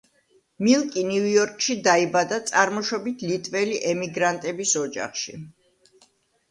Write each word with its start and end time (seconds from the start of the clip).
მილკი 0.67 1.03
ნიუ-იორკში 1.09 1.75
დაიბადა 1.89 2.39
წარმოშობით 2.49 3.27
ლიტველი 3.33 3.79
ემიგრანტების 3.93 4.77
ოჯახში. 4.85 5.41